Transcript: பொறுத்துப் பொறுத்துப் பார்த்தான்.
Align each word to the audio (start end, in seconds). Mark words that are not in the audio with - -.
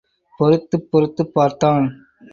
பொறுத்துப் 0.37 0.87
பொறுத்துப் 0.91 1.33
பார்த்தான். 1.33 2.05